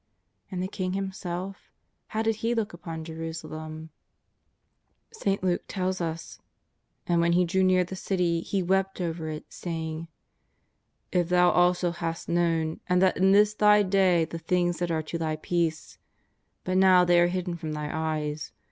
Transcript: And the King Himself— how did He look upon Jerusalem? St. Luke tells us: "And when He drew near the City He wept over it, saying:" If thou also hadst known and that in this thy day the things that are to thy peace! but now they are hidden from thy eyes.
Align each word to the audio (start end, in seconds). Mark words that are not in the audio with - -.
And 0.49 0.63
the 0.63 0.67
King 0.67 0.93
Himself— 0.93 1.69
how 2.07 2.23
did 2.23 2.37
He 2.37 2.55
look 2.55 2.73
upon 2.73 3.03
Jerusalem? 3.03 3.91
St. 5.13 5.43
Luke 5.43 5.61
tells 5.67 6.01
us: 6.01 6.39
"And 7.05 7.21
when 7.21 7.33
He 7.33 7.45
drew 7.45 7.61
near 7.63 7.83
the 7.83 7.95
City 7.95 8.41
He 8.41 8.63
wept 8.63 8.99
over 8.99 9.29
it, 9.29 9.53
saying:" 9.53 10.07
If 11.11 11.29
thou 11.29 11.51
also 11.51 11.91
hadst 11.91 12.27
known 12.29 12.79
and 12.89 12.99
that 13.03 13.17
in 13.17 13.31
this 13.31 13.53
thy 13.53 13.83
day 13.83 14.25
the 14.25 14.39
things 14.39 14.79
that 14.79 14.89
are 14.89 15.03
to 15.03 15.19
thy 15.19 15.35
peace! 15.35 15.99
but 16.63 16.77
now 16.79 17.05
they 17.05 17.19
are 17.19 17.27
hidden 17.27 17.55
from 17.55 17.73
thy 17.73 17.91
eyes. 17.95 18.53